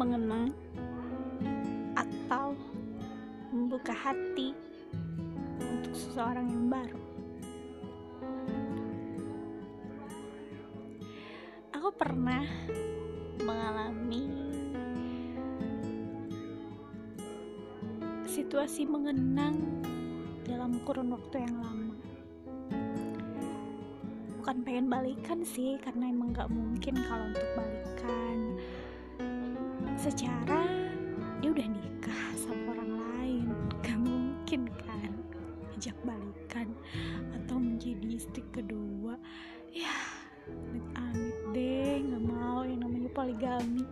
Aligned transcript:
mengenang 0.00 0.48
atau 1.92 2.56
membuka 3.52 3.92
hati 3.92 4.56
untuk 5.60 5.92
seseorang 5.92 6.48
yang 6.48 6.72
baru. 6.72 7.00
Aku 11.76 11.92
pernah 11.92 12.48
mengalami 13.44 14.24
situasi 18.24 18.88
mengenang 18.88 19.84
dalam 20.48 20.80
kurun 20.88 21.12
waktu 21.12 21.44
yang 21.44 21.60
lama. 21.60 21.96
Bukan 24.40 24.64
pengen 24.64 24.88
balikan 24.88 25.44
sih, 25.44 25.76
karena 25.84 26.08
emang 26.08 26.32
gak 26.32 26.48
mungkin 26.48 26.96
kalau 27.04 27.28
untuk 27.28 27.48
balikan. 27.52 28.49
Secara 30.00 30.64
dia 31.44 31.52
udah 31.52 31.68
nikah 31.68 32.24
sama 32.40 32.72
orang 32.72 32.92
lain, 32.96 33.46
gak 33.84 34.00
mungkin 34.00 34.72
kan 34.80 35.12
ajak 35.76 35.92
balikan 36.08 36.72
atau 37.36 37.60
menjadi 37.60 38.16
istri 38.16 38.40
kedua. 38.48 39.20
Ya, 39.68 39.92
amit-amit 40.48 41.36
deh, 41.52 42.00
gak 42.00 42.24
mau 42.24 42.64
yang 42.64 42.80
namanya 42.80 43.12
poligami. 43.12 43.84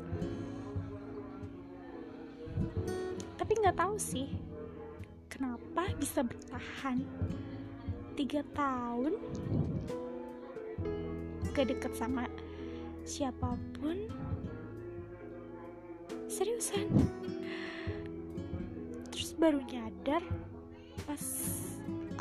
Tapi 3.36 3.52
nggak 3.60 3.76
tahu 3.76 4.00
sih 4.00 4.32
kenapa 5.28 5.92
bisa 6.00 6.24
bertahan 6.24 7.04
tiga 8.16 8.40
tahun 8.56 9.12
gak 11.52 11.68
deket 11.68 11.92
sama 11.92 12.24
siapa 13.04 13.60
pun 13.76 14.08
seriusan? 16.38 16.86
Terus 19.10 19.34
baru 19.34 19.58
nyadar 19.66 20.22
pas 21.02 21.24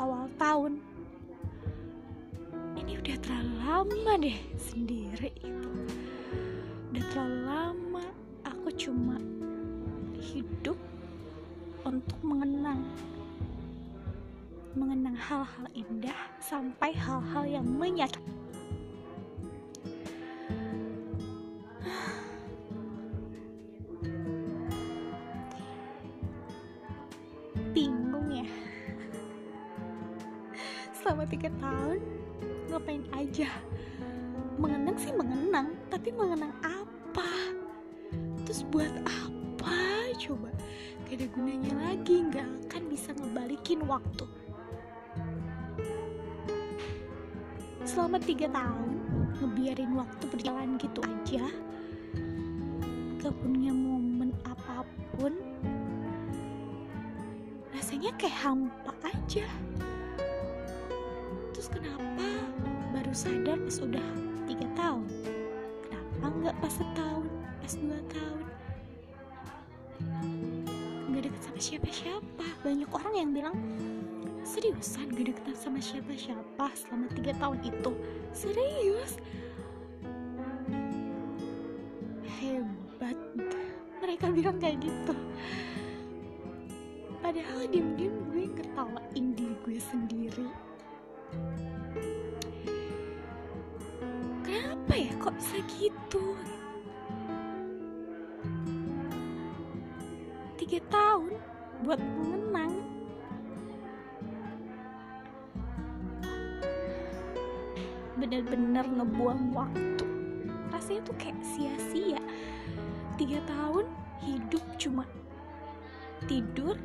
awal 0.02 0.26
tahun. 0.34 0.82
Ini 2.74 2.98
udah 2.98 3.16
terlalu 3.22 3.54
lama 3.62 4.12
deh 4.18 4.38
sendiri 4.58 5.30
itu. 5.38 5.70
Udah 6.90 7.04
terlalu 7.14 7.38
lama 7.46 8.04
aku 8.42 8.74
cuma 8.74 9.22
hidup 10.18 10.78
untuk 11.86 12.18
mengenang 12.26 12.82
mengenang 14.74 15.14
hal-hal 15.14 15.66
indah 15.78 16.18
sampai 16.42 16.90
hal-hal 16.90 17.46
yang 17.46 17.66
menyakitkan 17.70 18.47
tiga 31.28 31.52
tahun 31.60 32.00
ngapain 32.72 33.04
aja? 33.12 33.48
Mengenang 34.56 34.96
sih 34.96 35.12
mengenang 35.12 35.76
tapi 35.92 36.08
mengenang 36.10 36.52
apa? 36.64 37.30
Terus 38.48 38.64
buat 38.72 38.90
apa 39.04 39.76
coba? 40.16 40.48
Gak 41.04 41.20
ada 41.20 41.26
gunanya 41.32 41.72
lagi 41.76 42.24
nggak 42.32 42.48
akan 42.68 42.82
bisa 42.88 43.12
ngebalikin 43.12 43.84
waktu. 43.84 44.24
Selama 47.84 48.20
tiga 48.20 48.48
tahun 48.52 48.90
ngebiarin 49.40 49.92
waktu 49.96 50.24
berjalan 50.32 50.80
gitu 50.80 51.00
aja. 51.04 51.44
Gak 53.20 53.34
punya 53.44 53.72
momen 53.72 54.32
apa 54.48 54.84
pun. 55.16 55.36
Rasanya 57.72 58.16
kayak 58.16 58.36
hampa 58.42 58.92
aja 59.04 59.44
terus 61.58 61.74
kenapa 61.74 62.22
baru 62.94 63.10
sadar 63.10 63.58
pas 63.58 63.82
udah 63.82 64.08
tiga 64.46 64.62
tahun? 64.78 65.10
Kenapa 65.82 66.26
nggak 66.38 66.56
pas 66.62 66.70
setahun 66.70 67.26
pas 67.58 67.72
dua 67.74 67.98
tahun? 68.14 68.46
Nggak 71.10 71.22
deket 71.26 71.42
sama 71.42 71.58
siapa-siapa. 71.58 72.46
Banyak 72.62 72.90
orang 72.94 73.14
yang 73.18 73.30
bilang 73.34 73.56
seriusan 74.46 75.10
gak 75.10 75.34
deket 75.34 75.58
sama 75.58 75.82
siapa-siapa 75.82 76.66
selama 76.78 77.10
tiga 77.18 77.34
tahun 77.42 77.58
itu? 77.66 77.90
Serius? 78.30 79.18
Hebat. 82.38 83.18
Mereka 83.98 84.30
bilang 84.30 84.62
kayak 84.62 84.78
gitu. 84.78 85.14
Padahal 87.18 87.66
diem-diem 87.66 88.07
gitu 96.08 96.24
tiga 100.56 100.80
tahun 100.88 101.36
buat 101.84 102.00
mengenang. 102.00 102.72
Bener-bener 108.16 108.88
ngebuang 108.88 109.52
waktu. 109.52 110.06
Rasanya 110.72 111.04
tuh 111.04 111.16
kayak 111.20 111.36
sia-sia. 111.44 112.20
Tiga 113.20 113.44
tahun 113.44 113.84
hidup 114.24 114.64
cuma 114.80 115.04
tidur 116.24 116.80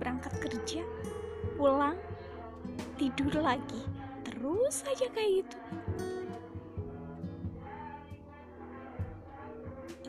berangkat 0.00 0.32
kerja 0.48 0.82
pulang 1.60 2.00
tidur 2.96 3.36
lagi 3.36 3.84
terus 4.40 4.80
aja 4.88 5.06
kayak 5.12 5.44
gitu. 5.44 5.58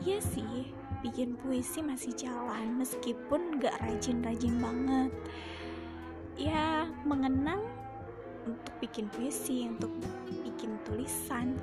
Iya 0.08 0.18
sih 0.24 0.72
bikin 1.04 1.36
puisi 1.36 1.84
masih 1.84 2.16
jalan 2.16 2.80
meskipun 2.80 3.60
gak 3.60 3.76
rajin-rajin 3.84 4.56
banget. 4.56 5.12
Ya 6.40 6.88
mengenang 7.04 7.60
untuk 8.48 8.72
bikin 8.80 9.12
puisi 9.12 9.68
untuk 9.68 9.92
bikin 10.48 10.80
tulisan. 10.88 11.60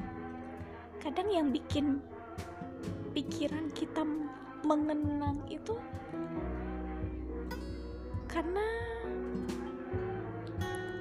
Kadang 1.02 1.34
yang 1.34 1.50
bikin 1.50 2.06
pikiran 3.18 3.74
kita 3.74 4.06
mengenang 4.62 5.42
itu 5.50 5.74
karena 8.30 8.64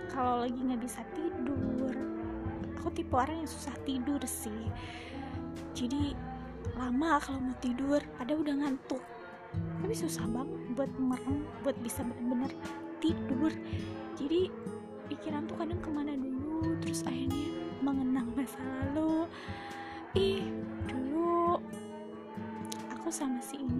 kalau 0.08 0.42
lagi 0.42 0.58
nggak 0.58 0.82
bisa 0.82 1.06
aku 2.78 2.94
tipe 2.94 3.14
orang 3.14 3.42
yang 3.42 3.50
susah 3.50 3.74
tidur 3.82 4.22
sih. 4.24 4.70
Jadi 5.74 6.14
lama 6.78 7.18
kalau 7.18 7.42
mau 7.42 7.56
tidur 7.58 7.98
ada 8.22 8.32
udah 8.34 8.54
ngantuk. 8.54 9.02
Tapi 9.82 9.94
susah 9.94 10.24
banget 10.30 10.58
buat 10.74 10.90
merem 10.98 11.46
buat 11.66 11.76
bisa 11.82 12.06
benar-benar 12.06 12.52
tidur. 13.02 13.50
Jadi 14.18 14.50
pikiran 15.10 15.46
tuh 15.46 15.56
kadang 15.58 15.80
ke 15.82 15.90
mana 15.90 16.14
dulu 16.14 16.74
terus 16.82 17.06
akhirnya 17.06 17.46
mengenang 17.82 18.28
masa 18.34 18.58
lalu. 18.62 19.30
Ih 20.18 20.42
dulu 20.90 21.62
aku 22.90 23.08
sama 23.14 23.38
si 23.38 23.62
ini 23.62 23.77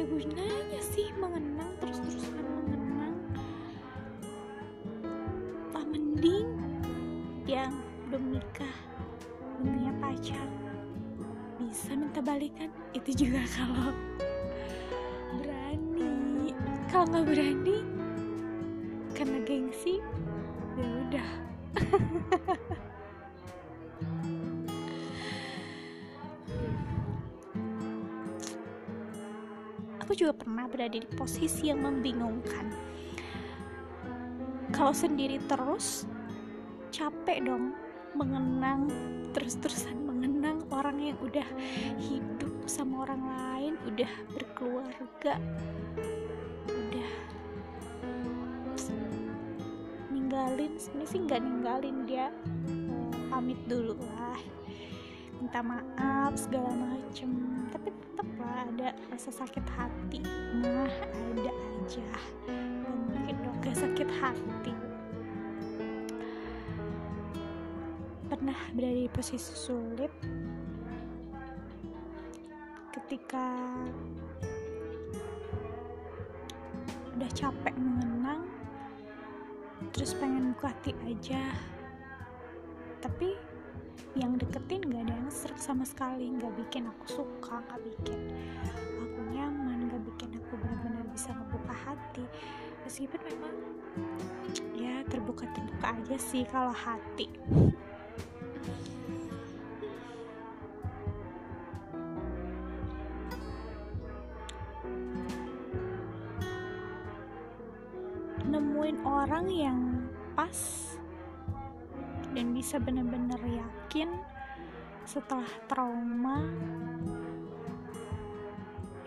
ada 0.00 0.16
gunanya 0.16 0.80
sih 0.80 1.12
mengenang 1.20 1.76
terus-terusan 1.76 2.40
mengenang. 2.40 3.20
Tak 5.76 5.84
mending 5.92 6.48
yang 7.44 7.68
belum 8.08 8.32
nikah 8.32 8.76
punya 9.60 9.92
pacar 10.00 10.48
bisa 11.60 11.92
minta 11.92 12.24
balikan. 12.24 12.72
Itu 12.96 13.12
juga 13.12 13.44
kalau 13.52 13.92
berani. 15.36 16.56
Kalau 16.88 17.04
nggak 17.04 17.24
berani 17.28 17.78
karena 19.12 19.36
gengsi 19.44 20.00
ya 20.80 20.88
udah 21.12 21.30
juga 30.20 30.36
pernah 30.36 30.68
berada 30.68 31.00
di 31.00 31.08
posisi 31.16 31.72
yang 31.72 31.80
membingungkan. 31.80 32.68
Kalau 34.68 34.92
sendiri 34.92 35.40
terus 35.48 36.04
capek 36.92 37.48
dong 37.48 37.72
mengenang 38.12 38.92
terus-terusan 39.32 39.96
mengenang 40.04 40.60
orang 40.68 41.00
yang 41.00 41.18
udah 41.24 41.46
hidup 41.96 42.52
sama 42.68 43.08
orang 43.08 43.22
lain 43.24 43.72
udah 43.88 44.12
berkeluarga 44.34 45.38
udah 46.68 47.12
ninggalin 50.10 50.74
sebenarnya 50.76 51.08
sih 51.08 51.20
nggak 51.22 51.40
ninggalin 51.40 51.96
dia 52.04 52.26
pamit 53.30 53.58
dulu 53.70 53.94
lah 53.96 54.40
minta 55.40 55.64
maaf 55.64 56.36
segala 56.36 56.68
macem. 56.76 57.30
Tapi 57.72 57.99
lah 58.40 58.64
ada 58.64 58.88
rasa 59.12 59.28
sakit 59.28 59.66
hati? 59.76 60.24
Mah 60.64 60.94
ada 61.12 61.52
aja. 61.52 62.10
Mungkin 63.12 63.36
dong 63.44 63.56
gak 63.60 63.76
sakit 63.76 64.08
hati. 64.08 64.74
Pernah 68.32 68.58
berada 68.72 68.96
di 68.96 69.10
posisi 69.12 69.52
sulit? 69.52 70.12
Ketika 72.90 73.46
udah 77.20 77.30
capek 77.36 77.74
mengenang 77.76 78.48
terus 79.92 80.16
pengen 80.16 80.56
buka 80.56 80.72
hati 80.72 80.96
aja. 81.04 81.52
Tapi 83.04 83.49
yang 84.18 84.34
deketin 84.36 84.82
gak 84.90 85.06
ada 85.06 85.14
yang 85.14 85.30
serak 85.30 85.60
sama 85.60 85.86
sekali 85.86 86.32
gak 86.38 86.54
bikin 86.58 86.88
aku 86.90 87.22
suka 87.22 87.62
gak 87.66 87.80
bikin 87.82 88.18
aku 88.98 89.20
nyaman 89.30 89.86
gak 89.90 90.02
bikin 90.06 90.30
aku 90.36 90.58
benar-benar 90.58 91.06
bisa 91.14 91.30
ngebuka 91.36 91.74
hati. 91.74 92.24
Meskipun 92.82 93.20
memang 93.22 93.54
ya 94.74 95.04
terbuka-terbuka 95.06 95.94
aja 95.94 96.16
sih 96.18 96.42
kalau 96.48 96.74
hati. 96.74 97.28
Nemuin 108.50 108.98
orang 109.06 109.46
yang 109.46 109.78
pas 110.34 110.58
dan 112.30 112.54
bisa 112.54 112.78
benar-benar 112.78 113.40
yakin 113.42 114.14
setelah 115.02 115.48
trauma 115.66 116.46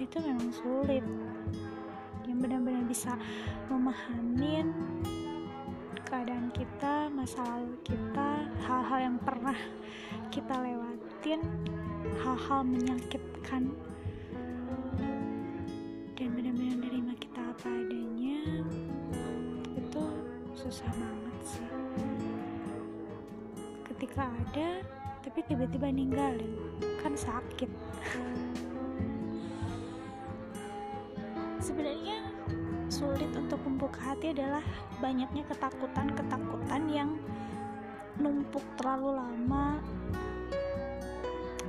itu 0.02 0.18
memang 0.20 0.52
sulit. 0.52 1.06
Yang 2.28 2.38
benar-benar 2.40 2.84
bisa 2.88 3.14
memahamin 3.68 4.72
keadaan 6.08 6.52
kita, 6.52 7.08
masa 7.12 7.44
lalu 7.44 7.76
kita, 7.88 8.48
hal-hal 8.68 9.00
yang 9.12 9.18
pernah 9.24 9.58
kita 10.32 10.56
lewatin, 10.60 11.42
hal-hal 12.20 12.62
menyakitkan 12.68 13.72
dan 16.14 16.30
benar-benar 16.40 16.78
nerima 16.88 17.14
kita 17.20 17.42
apa 17.42 17.68
adanya 17.68 18.64
itu 19.76 20.04
susah 20.56 20.88
banget 20.96 21.38
sih 21.44 21.83
ketika 24.04 24.28
ada 24.28 24.84
tapi 25.24 25.40
tiba-tiba 25.48 25.88
ninggalin. 25.88 26.60
Kan 27.00 27.16
sakit. 27.16 27.72
Sebenarnya 31.64 32.28
sulit 32.92 33.32
untuk 33.32 33.64
membuka 33.64 34.12
hati 34.12 34.36
adalah 34.36 34.60
banyaknya 35.00 35.48
ketakutan-ketakutan 35.48 36.84
yang 36.92 37.16
numpuk 38.20 38.60
terlalu 38.76 39.24
lama 39.24 39.80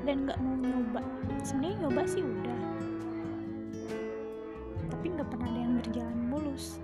dan 0.02 0.26
nggak 0.26 0.38
mau 0.42 0.58
nyoba. 0.58 1.06
Sebenarnya 1.46 1.86
nyoba 1.86 2.02
sih 2.10 2.22
udah. 2.26 2.60
Tapi 4.90 5.06
nggak 5.06 5.28
pernah 5.30 5.46
ada 5.54 5.60
yang 5.62 5.74
berjalan 5.78 6.18
mulus. 6.26 6.82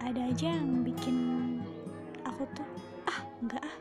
Ada 0.00 0.32
aja 0.32 0.56
yang 0.56 0.88
bikin 0.88 1.16
aku 2.24 2.48
tuh 2.56 2.89
ah 3.40 3.48
nggak 3.48 3.64
ah. 3.64 3.76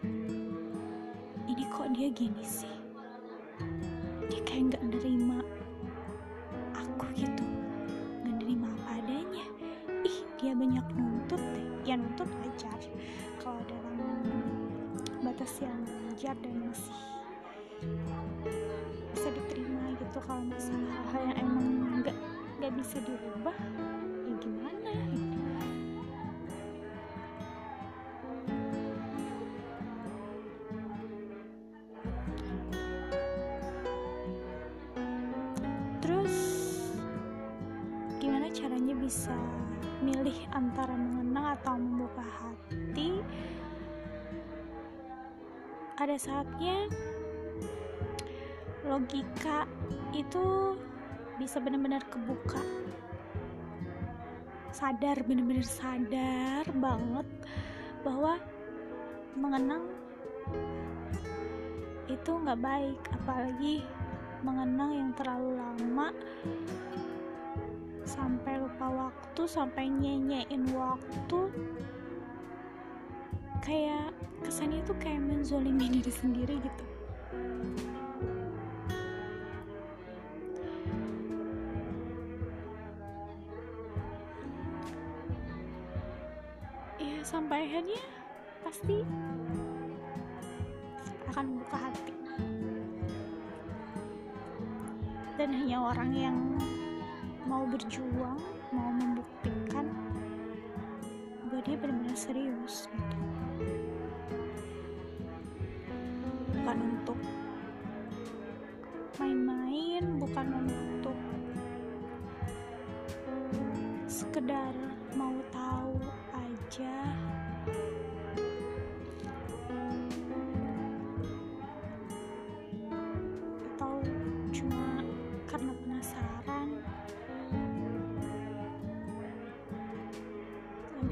Ini 1.52 1.64
kok 1.68 1.92
dia 1.92 2.08
gini 2.16 2.44
sih? 2.48 2.72
Dia 4.32 4.40
kayak 4.48 4.72
nggak 4.72 4.84
nerima 4.88 5.44
aku 6.72 7.04
gitu. 7.12 7.44
Nggak 8.24 8.36
nerima 8.40 8.72
apa 8.72 9.04
adanya. 9.04 9.46
Ih 10.08 10.24
dia 10.40 10.56
banyak 10.56 10.86
nuntut 10.96 11.44
deh. 11.44 11.68
Ya 11.84 12.00
nuntut 12.00 12.32
wajar. 12.40 12.80
Kalau 13.44 13.60
dalam 13.68 14.00
batas 15.28 15.52
yang 15.60 15.84
wajar 16.08 16.40
dan 16.40 16.56
masih 16.64 17.00
bisa 19.12 19.28
diterima 19.28 19.92
gitu. 20.00 20.24
Kalau 20.24 20.44
masalah 20.48 21.04
hal 21.12 21.22
yang 21.36 21.38
emang 21.44 21.68
nggak 22.00 22.18
nggak 22.64 22.72
bisa 22.80 23.04
dirubah 23.04 23.58
antara 40.60 40.92
mengenang 40.92 41.56
atau 41.56 41.80
membuka 41.80 42.20
hati 42.20 43.24
ada 45.96 46.20
saatnya 46.20 46.92
logika 48.84 49.64
itu 50.12 50.76
bisa 51.40 51.64
benar-benar 51.64 52.04
kebuka. 52.12 52.60
Sadar 54.76 55.24
benar-benar 55.24 55.64
sadar 55.64 56.68
banget 56.76 57.28
bahwa 58.04 58.36
mengenang 59.40 59.88
itu 62.12 62.32
nggak 62.36 62.60
baik. 62.60 63.00
Apalagi 63.16 63.88
mengenang 64.44 64.92
yang 64.92 65.12
terlalu 65.16 65.56
lama 65.56 66.12
sampai 68.10 68.58
lupa 68.58 68.90
waktu 68.90 69.42
sampai 69.46 69.86
nyenyein 69.86 70.66
waktu. 70.74 71.40
Kayak 73.62 74.18
kesannya 74.42 74.81
itu 74.81 74.94
kayak 74.98 75.22
menzolimi 75.22 75.86
diri 75.94 76.10
sendiri 76.10 76.57
gitu. 76.57 76.86
Ya 86.98 87.22
sampai 87.22 87.69
akhirnya 87.69 88.02
pasti 88.66 89.06
akan 91.30 91.45
membuka 91.45 91.78
hati. 91.78 92.16
Dan 95.38 95.56
hanya 95.56 95.78
orang 95.94 96.12
yang 96.12 96.38
mau 97.50 97.66
berjuang 97.66 98.38
mau 98.70 98.94
membuktikan 98.94 99.90
bahwa 101.50 101.66
dia 101.66 101.74
benar-benar 101.82 102.14
serius 102.14 102.86
gitu. 102.94 103.18
Bukan 106.54 106.78
untuk 106.78 107.18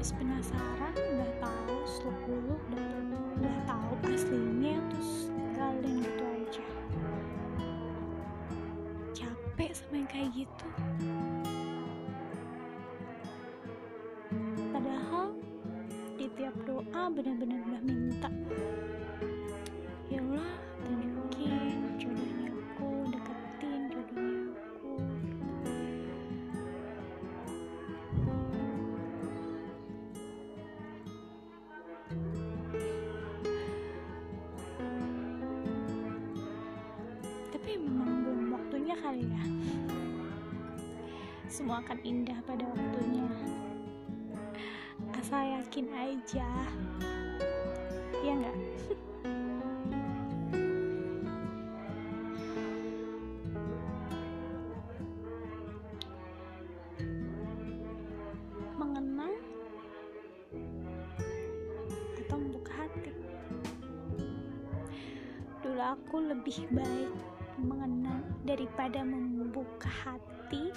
habis 0.08 0.24
penasaran 0.24 0.94
udah 0.96 1.32
tahu 1.36 1.76
seluk 1.84 2.62
dan 2.72 3.12
udah 3.12 3.56
tahu 3.68 3.92
aslinya 4.08 4.80
terus 4.88 5.28
tinggalin 5.28 6.00
gitu 6.00 6.24
aja. 6.24 6.66
Capek 9.12 9.70
sama 9.76 10.00
yang 10.00 10.08
kayak 10.08 10.30
gitu. 10.32 10.66
Padahal 14.72 15.36
di 16.16 16.26
tiap 16.40 16.56
doa 16.64 17.02
benar-benar 17.12 17.60
udah 17.68 17.82
minta. 17.84 18.30
Ya 20.08 20.24
Allah 20.24 20.56
akan 41.88 42.04
indah 42.04 42.36
pada 42.44 42.68
waktunya. 42.68 43.24
Asal 45.16 45.56
yakin 45.56 45.88
aja. 45.88 46.44
Ya 48.20 48.32
enggak 48.36 48.52
mengenang 58.76 59.32
atau 62.20 62.36
membuka 62.36 62.84
hati? 62.84 63.16
Dulu 65.64 65.80
aku 65.80 66.20
lebih 66.20 66.68
baik 66.68 67.16
mengenang 67.56 68.28
daripada 68.44 69.00
membuka 69.08 69.88
hati 69.88 70.68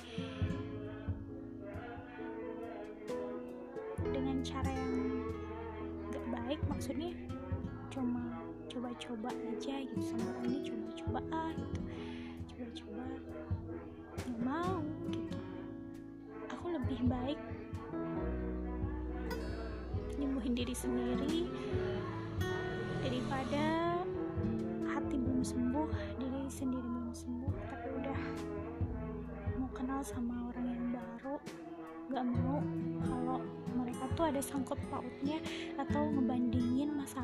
coba-coba 9.02 9.34
aja 9.50 9.82
gitu 9.82 10.02
sama 10.06 10.30
orang 10.30 10.46
ini 10.46 10.60
coba-coba 10.62 11.20
ah 11.34 11.50
gitu. 11.58 11.80
Coba-coba. 12.54 13.04
Nggak 14.30 14.40
mau 14.46 14.78
gitu. 15.10 15.38
Aku 16.54 16.66
lebih 16.70 17.00
baik 17.10 17.40
nyembuhin 20.22 20.54
diri 20.54 20.76
sendiri 20.78 21.50
daripada 23.02 23.98
hati 24.86 25.18
belum 25.18 25.42
sembuh 25.42 25.90
diri 26.22 26.42
sendiri 26.46 26.86
belum 26.86 27.10
sembuh. 27.10 27.54
Tapi 27.74 27.88
udah 28.06 28.20
mau 29.58 29.70
kenal 29.74 30.06
sama 30.06 30.54
orang 30.54 30.66
yang 30.78 30.86
baru 30.94 31.36
gak 32.12 32.28
mau 32.38 32.60
kalau 33.08 33.40
mereka 33.74 34.04
tuh 34.14 34.30
ada 34.30 34.42
sangkut 34.44 34.78
pautnya 34.94 35.42
atau 35.80 36.06
ngebandingin 36.12 36.92
masa 36.92 37.24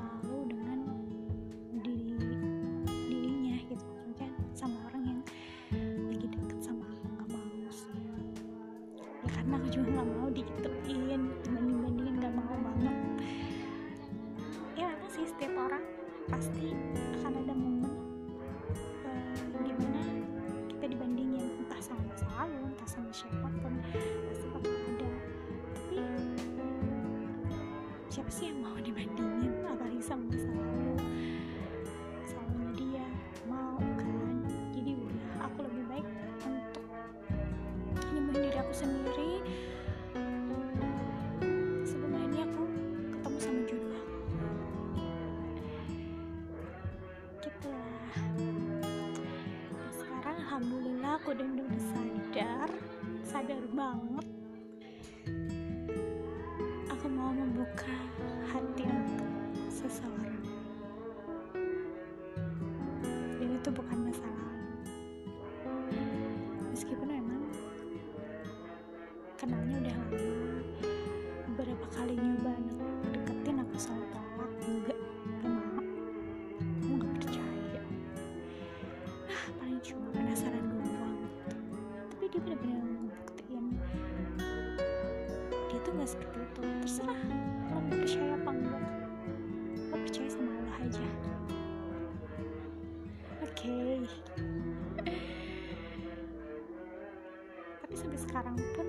seperti 86.08 86.40
itu. 86.40 86.62
Terserah 86.88 87.22
mau 87.68 87.84
percaya 87.92 88.32
apa 88.40 88.50
enggak. 88.56 88.84
Lo 89.92 89.96
percaya 90.00 90.30
sama 90.32 90.52
Allah 90.56 90.78
aja. 90.88 91.08
Oke. 93.44 93.76
Tapi 97.84 97.94
sampai 97.94 98.20
sekarang 98.24 98.56
pun 98.72 98.88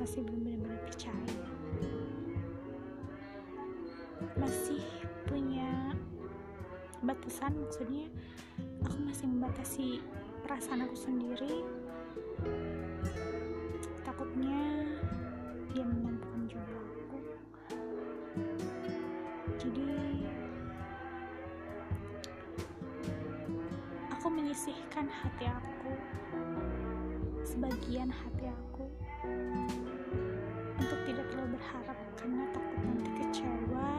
masih 0.00 0.24
belum 0.24 0.40
benar-benar 0.40 0.80
percaya. 0.88 1.36
Masih 4.40 4.80
punya 5.28 5.92
batasan 7.04 7.52
maksudnya 7.60 8.08
aku 8.86 8.98
masih 9.04 9.26
membatasi 9.26 9.86
perasaan 10.46 10.86
aku 10.86 10.94
sendiri 10.94 11.66
sebagian 27.52 28.08
hati 28.08 28.48
aku 28.48 28.88
untuk 30.80 31.00
tidak 31.04 31.28
terlalu 31.28 31.60
berharap 31.60 31.98
karena 32.16 32.48
takut 32.48 32.80
nanti 32.80 33.10
kecewa 33.20 33.90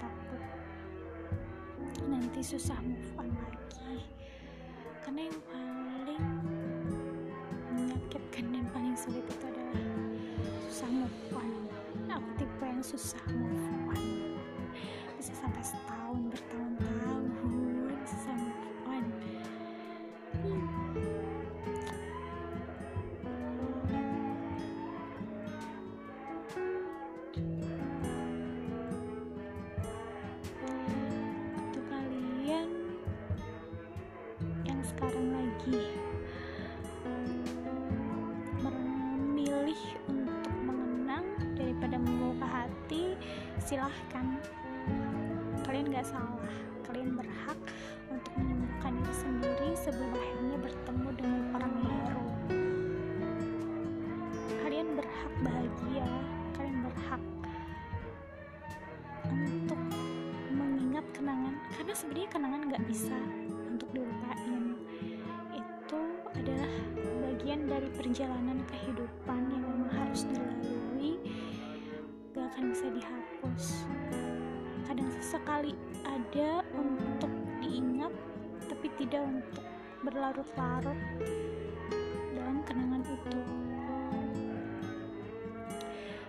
takut 0.00 0.42
nanti 2.08 2.40
susah 2.40 2.80
move 2.80 3.12
on 3.20 3.28
lagi. 3.36 4.00
Karena 5.04 5.28
yang 5.28 5.40
paling 5.44 6.24
menyakitkan 7.76 8.44
dan 8.48 8.64
paling 8.72 8.96
sulit 8.96 9.28
itu 9.28 9.44
adalah 9.44 9.84
susah 10.64 10.88
move 10.88 11.36
on. 11.36 11.52
Aku 12.08 12.28
tipe 12.40 12.64
yang 12.64 12.80
susah 12.80 13.20
move 13.28 13.92
on. 13.92 14.00
Bisa 15.20 15.36
sampai 15.36 15.60
setahun 15.60 16.32
bertahun-tahun 16.32 16.65
silahkan 43.66 44.38
kalian 45.66 45.90
gak 45.90 46.06
salah. 46.06 46.54
Kalian 46.86 47.18
berhak 47.18 47.58
untuk 48.06 48.30
menyembuhkan 48.38 48.94
diri 49.02 49.14
sendiri 49.18 49.70
sebelum 49.74 50.14
akhirnya 50.14 50.58
bertemu 50.62 51.08
dengan 51.18 51.42
orang 51.50 51.74
baru. 51.82 52.26
Kalian 54.62 54.88
berhak 54.94 55.32
bahagia. 55.42 56.06
Kalian 56.54 56.78
berhak 56.86 57.22
untuk 59.26 59.82
mengingat 60.54 61.06
kenangan. 61.10 61.54
Karena 61.74 61.94
sebenarnya 61.98 62.30
kenangan 62.30 62.60
nggak 62.70 62.84
bisa 62.86 63.18
untuk 63.66 63.90
dilupain. 63.90 64.78
Itu 65.50 66.00
adalah 66.38 66.74
bagian 67.02 67.66
dari 67.66 67.90
perjalanan 67.98 68.62
kehidupan 68.70 69.45
sesekali 75.46 75.78
ada 76.02 76.66
untuk 76.74 77.30
diingat 77.62 78.10
tapi 78.66 78.90
tidak 78.98 79.22
untuk 79.22 79.62
berlarut-larut 80.02 80.98
dalam 82.34 82.66
kenangan 82.66 83.06
itu. 83.06 83.38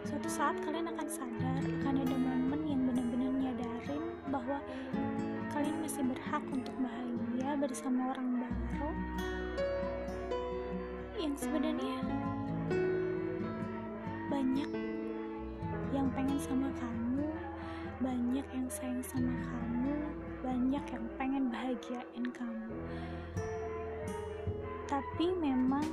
Suatu 0.06 0.30
saat 0.30 0.62
kalian 0.62 0.94
akan 0.94 1.10
sadar 1.10 1.66
akan 1.66 1.98
ada 1.98 2.14
momen 2.14 2.62
yang 2.70 2.82
benar-benar 2.86 3.34
nyadarin 3.42 4.06
bahwa 4.30 4.62
kalian 5.50 5.82
masih 5.82 6.06
berhak 6.06 6.44
untuk 6.54 6.78
bahagia 6.78 7.58
bersama 7.58 8.14
orang 8.14 8.46
baru 8.46 8.92
yang 11.18 11.34
sebenarnya 11.34 12.06
banyak 14.30 14.70
yang 15.90 16.06
pengen 16.14 16.38
sama 16.38 16.70
kamu 16.78 17.07
banyak 18.08 18.48
yang 18.56 18.68
sayang 18.72 19.04
sama 19.04 19.36
kamu 19.52 20.00
banyak 20.40 20.86
yang 20.96 21.06
pengen 21.20 21.52
bahagiain 21.52 22.26
kamu. 22.32 22.72
Tapi 24.88 25.28
memang 25.36 25.84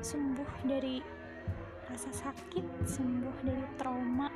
sembuh 0.00 0.50
dari 0.64 1.04
rasa 1.92 2.08
sakit 2.08 2.88
sembuh 2.88 3.36
dari 3.44 3.64
trauma 3.76 4.32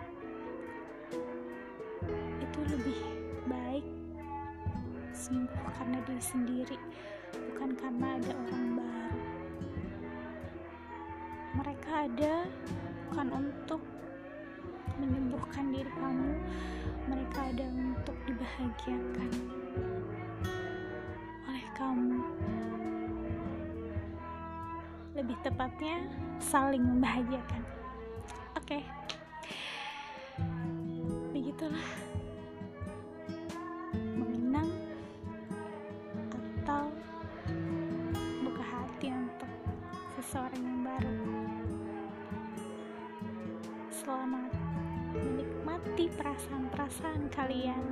itu 2.36 2.60
lebih 2.68 3.00
baik 3.48 3.86
sembuh 5.16 5.72
karena 5.72 5.98
diri 6.04 6.20
sendiri 6.20 6.78
bukan 7.32 7.72
karena 7.80 8.20
ada 8.20 8.32
orang 8.36 8.68
baru. 8.76 9.24
Mereka 11.56 11.90
ada 12.12 12.34
bukan 13.16 13.48
untuk 13.48 13.80
menyembuhkan 15.00 15.72
diri 15.72 15.88
kamu 15.88 16.36
mereka 17.08 17.48
ada 17.48 17.64
untuk 17.64 18.12
dibahagiakan 18.28 19.30
oleh 21.48 21.66
kamu. 21.80 22.20
Lebih 25.16 25.32
tepatnya 25.40 25.96
saling 26.44 26.84
membahagiakan. 26.84 27.62
Oke. 28.60 28.84
Okay. 28.84 28.84
begitulah 31.32 31.88
perasaan-perasaan 46.86 47.30
kalian 47.34 47.82